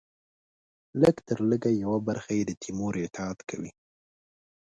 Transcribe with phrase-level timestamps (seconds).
[1.01, 3.71] لږترلږه یوه برخه یې د تیمور اطاعت کوي.